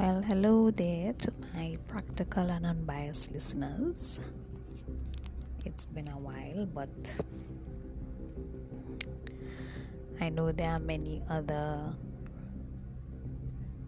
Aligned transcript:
Well, 0.00 0.22
hello 0.22 0.70
there 0.70 1.12
to 1.12 1.32
my 1.52 1.76
practical 1.86 2.48
and 2.48 2.64
unbiased 2.64 3.32
listeners. 3.32 4.18
It's 5.66 5.84
been 5.84 6.08
a 6.08 6.16
while, 6.16 6.64
but 6.64 7.14
I 10.18 10.30
know 10.30 10.52
there 10.52 10.70
are 10.70 10.78
many 10.78 11.20
other 11.28 11.92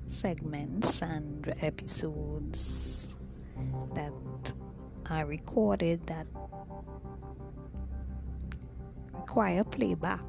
segments 0.07 1.01
and 1.01 1.51
episodes 1.63 3.17
that 3.95 4.13
are 5.09 5.25
recorded 5.25 6.07
that 6.09 6.27
require 9.15 9.65
playback, 9.65 10.29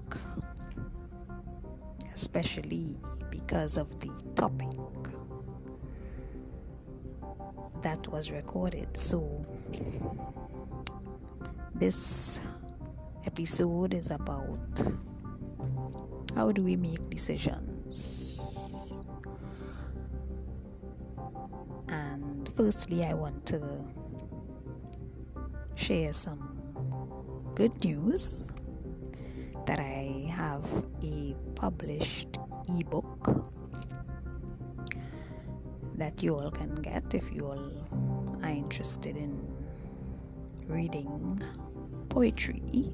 especially 2.16 2.96
because 3.30 3.76
of 3.76 4.00
the 4.00 4.10
topic 4.36 4.72
that 7.82 8.08
was 8.08 8.32
recorded. 8.32 8.96
So, 8.96 9.46
this 11.76 12.40
episode 13.26 13.94
is 13.94 14.12
about 14.12 14.82
how 16.36 16.52
do 16.52 16.64
we 16.64 16.76
make 16.76 17.10
decisions. 17.10 19.02
And 21.88 22.50
firstly, 22.56 23.04
I 23.04 23.14
want 23.14 23.46
to 23.48 23.84
share 25.76 26.14
some 26.14 26.62
good 27.56 27.84
news 27.84 28.50
that 29.66 29.80
I 29.80 30.28
have 30.32 30.66
a 31.04 31.36
published 31.56 32.38
ebook 32.68 33.46
that 35.98 36.24
you 36.24 36.36
all 36.36 36.52
can 36.52 36.76
get 36.76 37.14
if 37.14 37.32
you 37.32 37.46
all 37.46 37.72
are 38.44 38.50
interested 38.50 39.16
in 39.16 39.40
reading 40.68 41.40
poetry 42.10 42.94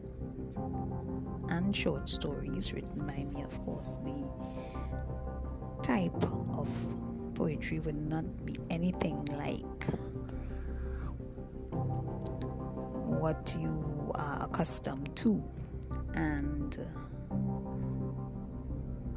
and 1.49 1.75
short 1.75 2.07
stories 2.07 2.73
written 2.73 3.05
by 3.05 3.25
me, 3.33 3.43
of 3.43 3.59
course. 3.65 3.95
The 4.03 4.23
type 5.81 6.23
of 6.57 6.69
poetry 7.35 7.79
would 7.79 7.95
not 7.95 8.25
be 8.45 8.59
anything 8.69 9.25
like 9.25 9.85
what 13.19 13.57
you 13.59 14.11
are 14.15 14.43
accustomed 14.45 15.15
to, 15.17 15.43
and 16.13 16.77
uh, 16.79 16.83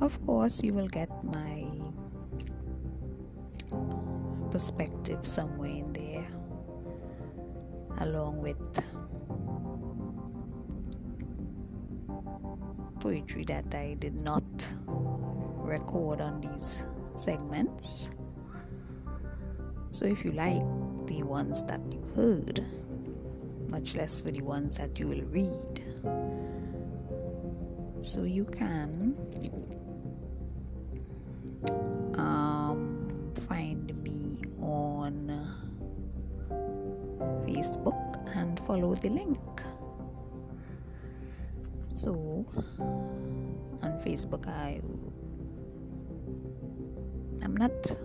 of 0.05 0.25
course, 0.27 0.63
you 0.63 0.73
will 0.73 0.89
get 0.89 1.09
my 1.23 1.92
perspective 4.53 5.27
somewhere 5.27 5.71
in 5.71 5.91
there, 5.95 6.29
along 8.01 8.39
with 8.43 8.59
poetry 13.01 13.45
that 13.45 13.75
I 13.75 13.97
did 13.99 14.21
not 14.21 14.45
record 14.87 16.21
on 16.21 16.43
these 16.43 16.85
segments. 17.15 18.11
So, 19.89 20.05
if 20.05 20.23
you 20.23 20.33
like 20.33 20.61
the 21.07 21.23
ones 21.23 21.63
that 21.65 21.81
you 21.91 22.03
heard, 22.15 22.63
much 23.69 23.95
less 23.97 24.21
for 24.21 24.31
the 24.31 24.43
ones 24.43 24.77
that 24.77 24.99
you 25.01 25.09
will 25.09 25.25
read, 25.33 25.83
so 28.01 28.25
you 28.25 28.45
can 28.45 29.17
follow 38.67 38.95
the 38.95 39.09
link. 39.09 39.39
So 41.89 42.47
on 43.83 43.93
Facebook, 44.05 44.49
I 44.49 44.81
I'm 47.45 47.57
not 47.57 47.97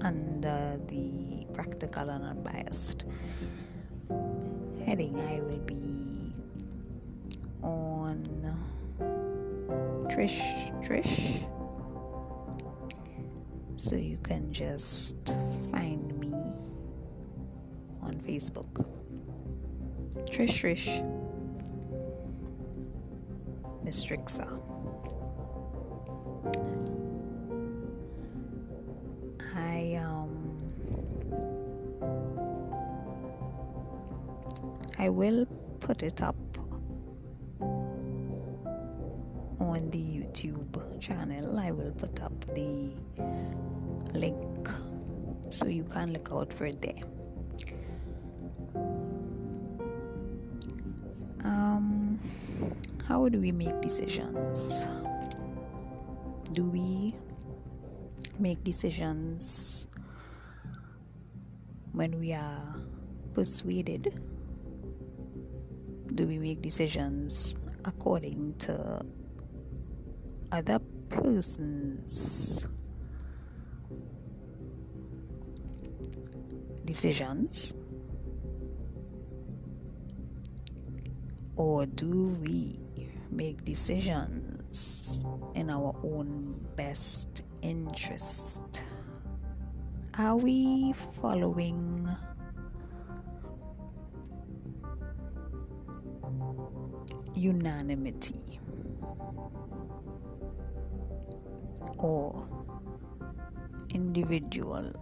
under 0.00 0.80
the 0.86 1.46
practical 1.52 2.08
and 2.08 2.24
unbiased 2.24 3.04
heading. 4.86 5.18
I 5.18 5.40
will 5.40 5.58
be 5.66 6.32
on 7.62 8.24
Trish 10.08 10.40
Trish. 10.82 11.44
So 13.76 13.96
you 13.96 14.18
can 14.18 14.50
just 14.52 15.16
find 15.70 16.18
me 16.18 16.27
on 18.08 18.14
Facebook. 18.14 18.86
Trish 20.30 20.56
Trish 20.60 20.88
Miss. 23.84 24.10
I 29.54 30.00
um 30.02 30.58
I 34.98 35.08
will 35.08 35.46
put 35.80 36.02
it 36.02 36.22
up 36.22 36.36
on 39.60 39.90
the 39.90 39.98
YouTube 39.98 41.00
channel. 41.00 41.58
I 41.58 41.70
will 41.72 41.92
put 41.92 42.22
up 42.22 42.32
the 42.54 42.92
link 44.14 44.68
so 45.50 45.66
you 45.66 45.84
can 45.84 46.12
look 46.12 46.30
out 46.32 46.52
for 46.52 46.66
it 46.66 46.80
there. 46.80 47.17
Um, 51.48 52.20
how 53.08 53.26
do 53.30 53.40
we 53.40 53.52
make 53.52 53.80
decisions? 53.80 54.86
Do 56.52 56.64
we 56.64 57.16
make 58.38 58.62
decisions 58.64 59.86
when 61.92 62.20
we 62.20 62.34
are 62.34 62.76
persuaded? 63.32 64.12
Do 66.14 66.26
we 66.26 66.38
make 66.38 66.60
decisions 66.60 67.56
according 67.86 68.54
to 68.68 69.00
other 70.52 70.80
persons' 71.08 72.68
decisions? 76.84 77.72
Or 81.58 81.86
do 81.86 82.38
we 82.40 82.78
make 83.32 83.64
decisions 83.64 85.26
in 85.56 85.70
our 85.70 85.92
own 86.04 86.54
best 86.76 87.42
interest? 87.62 88.84
Are 90.16 90.36
we 90.36 90.92
following 91.20 92.08
unanimity 97.34 98.60
or 101.98 102.46
individual? 103.92 104.92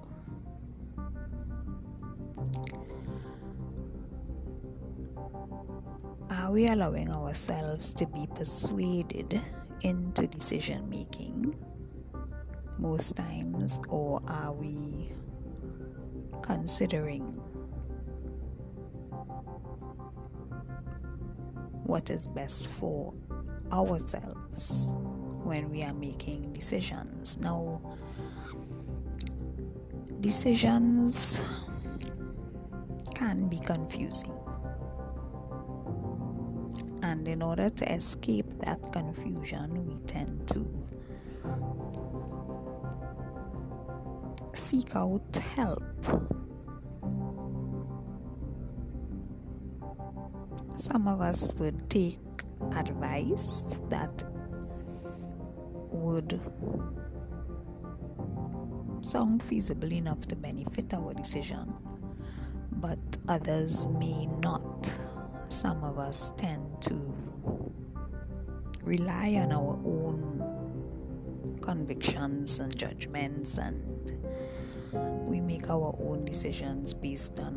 Uh, 6.29 6.35
are 6.35 6.53
we 6.53 6.67
allowing 6.67 7.11
ourselves 7.11 7.93
to 7.93 8.07
be 8.07 8.27
persuaded 8.35 9.41
into 9.83 10.27
decision 10.27 10.89
making 10.89 11.55
most 12.79 13.17
times, 13.17 13.81
or 13.89 14.21
are 14.29 14.53
we 14.53 15.11
considering 16.43 17.23
what 21.85 22.11
is 22.11 22.27
best 22.29 22.69
for 22.69 23.15
ourselves 23.73 24.97
when 25.45 25.71
we 25.71 25.83
are 25.83 25.95
making 25.95 26.43
decisions? 26.53 27.39
Now, 27.39 27.81
decisions 30.21 31.41
can 33.15 33.49
be 33.49 33.59
confusing. 33.59 34.33
And 37.17 37.27
in 37.29 37.41
order 37.41 37.71
to 37.71 37.93
escape 37.95 38.45
that 38.61 38.93
confusion, 38.93 39.71
we 39.87 39.97
tend 40.07 40.47
to 40.49 40.67
seek 44.53 44.95
out 44.95 45.35
help. 45.57 45.83
Some 50.77 51.09
of 51.09 51.23
us 51.23 51.55
would 51.55 51.89
take 51.89 52.19
advice 52.75 53.81
that 53.89 54.23
would 55.91 56.39
sound 59.01 59.43
feasible 59.43 59.91
enough 59.91 60.21
to 60.29 60.37
benefit 60.37 60.93
our 60.93 61.15
decision, 61.15 61.73
but 62.73 62.99
others 63.27 63.87
may 63.87 64.27
not. 64.43 64.99
Some 65.49 65.85
of 65.85 65.99
us 65.99 66.33
tend 66.37 66.83
to 66.83 66.95
rely 68.83 69.35
on 69.43 69.53
our 69.53 69.79
own 69.85 71.59
convictions 71.61 72.59
and 72.59 72.77
judgments, 72.77 73.59
and 73.59 74.13
we 75.29 75.41
make 75.41 75.69
our 75.71 75.97
own 76.01 76.25
decisions 76.25 76.95
based 76.95 77.41
on 77.41 77.55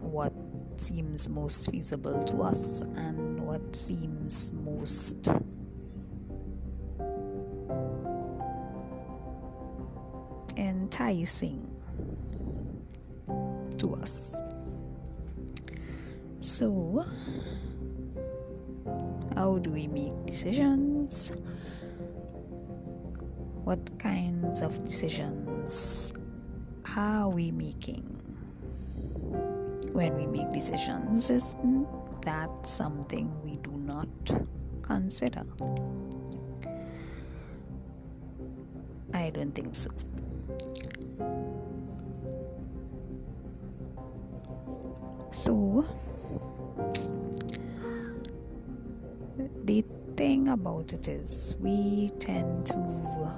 what 0.00 0.32
seems 0.76 1.28
most 1.28 1.70
feasible 1.70 2.22
to 2.24 2.42
us 2.42 2.82
and 2.82 3.40
what 3.40 3.74
seems 3.74 4.52
most 4.52 5.28
enticing 10.56 11.66
to 13.78 13.94
us. 13.94 14.40
So, 16.40 17.04
how 19.34 19.58
do 19.58 19.70
we 19.70 19.86
make 19.86 20.26
decisions? 20.26 21.32
What 23.64 23.98
kinds 23.98 24.60
of 24.60 24.84
decisions 24.84 26.12
are 26.96 27.28
we 27.28 27.50
making 27.50 28.04
when 29.92 30.14
we 30.16 30.26
make 30.26 30.52
decisions? 30.52 31.30
Isn't 31.30 31.88
that 32.22 32.50
something 32.66 33.32
we 33.42 33.56
do 33.56 33.72
not 33.72 34.08
consider? 34.82 35.42
I 39.12 39.30
don't 39.30 39.52
think 39.54 39.74
so. 39.74 39.90
So, 45.32 45.84
the 49.66 49.84
thing 50.16 50.48
about 50.48 50.92
it 50.92 51.08
is, 51.08 51.56
we 51.58 52.10
tend 52.20 52.66
to 52.66 52.76
uh, 52.76 53.32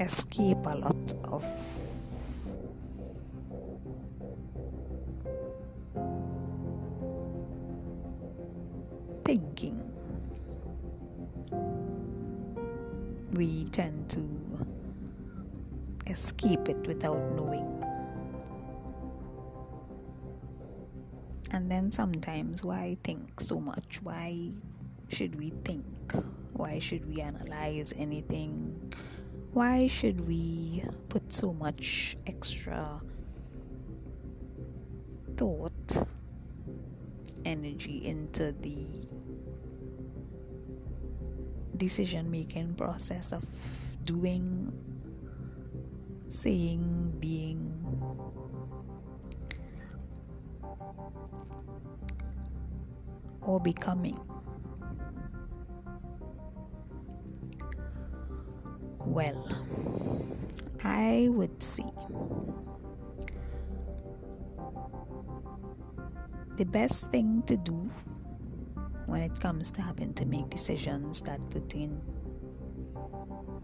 escape 0.00 0.58
a 0.66 0.74
lot 0.74 1.14
of 1.24 1.44
thinking. 9.24 9.80
We 13.34 13.66
tend 13.66 14.10
to 14.10 14.28
escape 16.08 16.68
it 16.68 16.84
without 16.88 17.20
knowing. 17.36 17.89
Then 21.70 21.92
sometimes, 21.92 22.64
why 22.64 22.98
think 23.04 23.38
so 23.40 23.60
much? 23.60 24.02
Why 24.02 24.50
should 25.06 25.38
we 25.38 25.54
think? 25.62 25.86
Why 26.52 26.80
should 26.80 27.06
we 27.06 27.22
analyze 27.22 27.94
anything? 27.96 28.74
Why 29.52 29.86
should 29.86 30.26
we 30.26 30.82
put 31.08 31.30
so 31.30 31.52
much 31.52 32.16
extra 32.26 33.00
thought, 35.36 36.02
energy 37.44 38.02
into 38.04 38.50
the 38.50 39.06
decision 41.76 42.32
making 42.32 42.74
process 42.74 43.30
of 43.30 43.46
doing 44.02 44.74
saying, 46.30 47.14
being. 47.20 47.78
Or 53.40 53.60
becoming. 53.60 54.14
Well, 58.98 59.44
I 60.84 61.28
would 61.30 61.62
say 61.62 61.90
the 66.56 66.64
best 66.66 67.10
thing 67.10 67.42
to 67.46 67.56
do 67.56 67.90
when 69.06 69.22
it 69.22 69.40
comes 69.40 69.72
to 69.72 69.82
having 69.82 70.14
to 70.14 70.26
make 70.26 70.50
decisions 70.50 71.22
that 71.22 71.40
pertain 71.50 72.00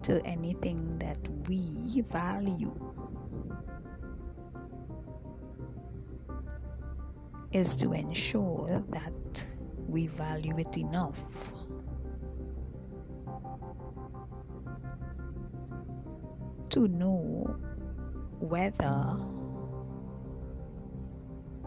to 0.03 0.21
anything 0.25 0.99
that 0.99 1.19
we 1.49 2.01
value 2.01 2.86
is 7.57 7.75
to 7.75 7.95
ensure 7.95 8.85
that 8.91 9.47
we 9.89 10.07
value 10.09 10.59
it 10.59 10.77
enough. 10.77 11.25
To 16.69 16.87
know 16.87 17.57
whether 18.41 19.17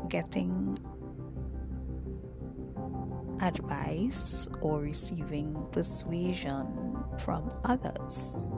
getting 0.10 0.78
advice 3.42 4.48
or 4.62 4.82
receiving 4.82 5.56
persuasion 5.72 6.68
from 7.18 7.52
others 7.64 8.52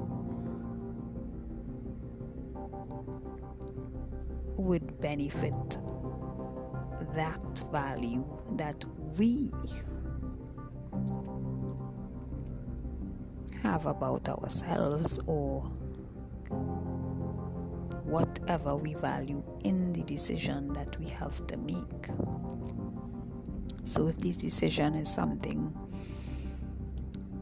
would 4.57 4.99
benefit 4.99 5.77
that 7.13 7.63
value 7.71 8.25
that 8.57 8.83
we 9.17 9.51
have 13.61 13.85
about 13.85 14.27
ourselves 14.27 15.19
or 15.27 15.61
whatever 18.03 18.75
we 18.75 18.93
value 18.95 19.43
in 19.63 19.93
the 19.93 20.03
decision 20.03 20.73
that 20.73 20.97
we 20.99 21.07
have 21.09 21.45
to 21.47 21.57
make. 21.57 22.07
So, 23.83 24.07
if 24.07 24.17
this 24.17 24.37
decision 24.37 24.95
is 24.95 25.11
something 25.11 25.73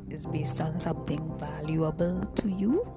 is 0.10 0.26
based 0.26 0.62
on 0.62 0.80
something 0.80 1.38
valuable 1.38 2.26
to 2.26 2.50
you, 2.50 2.88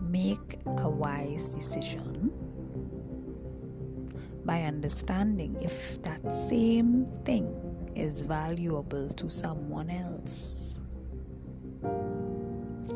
make 0.00 0.58
a 0.66 0.88
wise 0.88 1.54
decision 1.54 2.41
by 4.44 4.62
understanding 4.62 5.56
if 5.60 6.00
that 6.02 6.32
same 6.34 7.06
thing 7.24 7.54
is 7.94 8.22
valuable 8.22 9.08
to 9.10 9.30
someone 9.30 9.90
else 9.90 10.80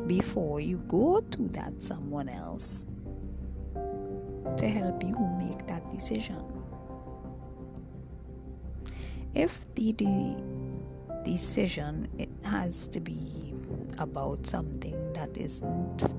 before 0.07 0.59
you 0.59 0.77
go 0.87 1.21
to 1.21 1.47
that 1.49 1.81
someone 1.81 2.29
else 2.29 2.87
to 4.57 4.67
help 4.67 5.03
you 5.03 5.17
make 5.37 5.67
that 5.67 5.89
decision. 5.91 6.43
If 9.35 9.73
the, 9.75 9.91
the 9.91 10.41
decision 11.23 12.07
it 12.17 12.29
has 12.43 12.87
to 12.89 12.99
be 12.99 13.53
about 13.99 14.45
something 14.45 15.13
that 15.13 15.37
isn't 15.37 16.09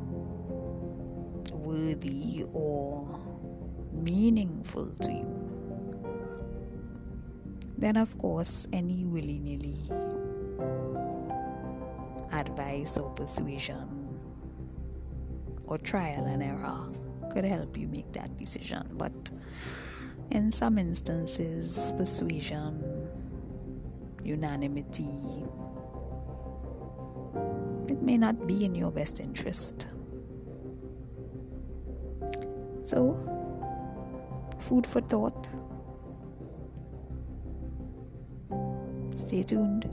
worthy 1.53 2.45
or 2.53 3.28
meaningful 3.92 4.90
to 5.02 5.12
you, 5.12 5.38
then 7.76 7.97
of 7.97 8.16
course 8.18 8.66
any 8.73 9.04
willy 9.04 9.38
nilly 9.38 9.88
advice 12.33 12.99
or 12.99 13.11
persuasion 13.11 13.99
or 15.66 15.78
trial 15.78 16.25
and 16.26 16.42
error 16.42 16.88
could 17.30 17.45
help 17.45 17.76
you 17.76 17.87
make 17.88 18.11
that 18.12 18.37
decision. 18.38 18.87
But 18.92 19.12
in 20.30 20.50
some 20.50 20.78
instances, 20.78 21.92
persuasion, 21.97 23.09
unanimity, 24.25 25.45
it 27.88 28.02
may 28.02 28.16
not 28.18 28.47
be 28.47 28.64
in 28.64 28.75
your 28.75 28.90
best 28.90 29.21
interest. 29.21 29.88
So, 32.83 33.38
food 34.69 34.87
for 34.87 35.01
thought. 35.01 35.49
Stay 39.17 39.43
tuned. 39.43 39.85